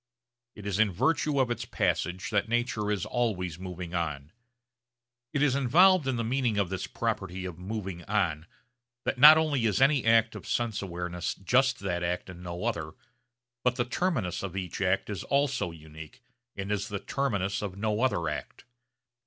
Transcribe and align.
It 0.55 0.65
is 0.65 0.79
in 0.79 0.91
virtue 0.91 1.39
of 1.39 1.51
its 1.51 1.63
passage 1.63 2.31
that 2.31 2.49
nature 2.49 2.89
is 2.89 3.05
always 3.05 3.59
moving 3.59 3.93
on. 3.93 4.31
It 5.31 5.43
is 5.43 5.53
involved 5.53 6.07
in 6.07 6.15
the 6.15 6.23
meaning 6.23 6.57
of 6.57 6.69
this 6.69 6.87
property 6.87 7.45
of 7.45 7.59
'moving 7.59 8.03
on' 8.05 8.47
that 9.05 9.19
not 9.19 9.37
only 9.37 9.65
is 9.67 9.79
any 9.79 10.03
act 10.03 10.33
of 10.33 10.47
sense 10.47 10.81
awareness 10.81 11.35
just 11.35 11.81
that 11.81 12.01
act 12.01 12.31
and 12.31 12.41
no 12.41 12.65
other, 12.65 12.93
but 13.63 13.75
the 13.75 13.85
terminus 13.85 14.41
of 14.41 14.57
each 14.57 14.81
act 14.81 15.07
is 15.07 15.23
also 15.25 15.69
unique 15.69 16.23
and 16.55 16.71
is 16.71 16.87
the 16.87 16.97
terminus 16.99 17.61
of 17.61 17.77
no 17.77 18.01
other 18.01 18.27
act. 18.27 18.63